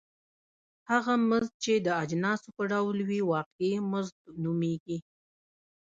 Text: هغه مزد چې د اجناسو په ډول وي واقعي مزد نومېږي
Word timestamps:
هغه 0.89 1.13
مزد 1.29 1.53
چې 1.63 1.73
د 1.85 1.87
اجناسو 2.03 2.47
په 2.57 2.63
ډول 2.71 2.97
وي 3.09 3.21
واقعي 3.33 3.73
مزد 3.91 4.17
نومېږي 4.43 4.97